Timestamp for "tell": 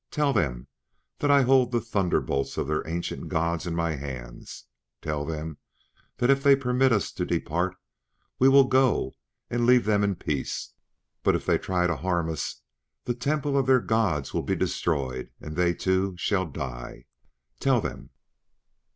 0.09-0.33, 5.11-5.23, 17.59-17.79